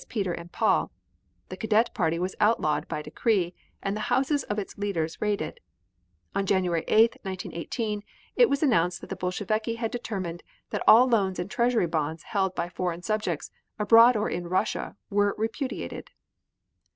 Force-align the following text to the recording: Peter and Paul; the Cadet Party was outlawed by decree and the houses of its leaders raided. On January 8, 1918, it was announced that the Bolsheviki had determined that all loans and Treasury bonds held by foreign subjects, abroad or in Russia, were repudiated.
Peter 0.09 0.33
and 0.33 0.51
Paul; 0.51 0.91
the 1.49 1.55
Cadet 1.55 1.93
Party 1.93 2.17
was 2.17 2.33
outlawed 2.41 2.87
by 2.87 3.03
decree 3.03 3.53
and 3.83 3.95
the 3.95 3.99
houses 4.09 4.41
of 4.45 4.57
its 4.57 4.75
leaders 4.75 5.21
raided. 5.21 5.59
On 6.33 6.47
January 6.47 6.83
8, 6.87 7.17
1918, 7.21 8.03
it 8.35 8.49
was 8.49 8.63
announced 8.63 9.01
that 9.01 9.11
the 9.11 9.15
Bolsheviki 9.15 9.75
had 9.75 9.91
determined 9.91 10.41
that 10.71 10.81
all 10.87 11.07
loans 11.07 11.37
and 11.37 11.51
Treasury 11.51 11.85
bonds 11.85 12.23
held 12.23 12.55
by 12.55 12.67
foreign 12.67 13.03
subjects, 13.03 13.51
abroad 13.77 14.17
or 14.17 14.27
in 14.27 14.47
Russia, 14.47 14.95
were 15.11 15.35
repudiated. 15.37 16.09